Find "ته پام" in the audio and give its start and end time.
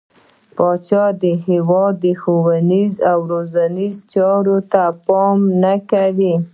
4.71-5.39